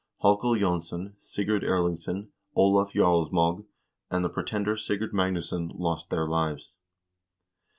[0.23, 3.67] Hallkel J6nsson, Sigurd Erlingsson, Olav Jarlsmaag,
[4.09, 6.71] and the pretender Sigurd Magnusson lost their lives.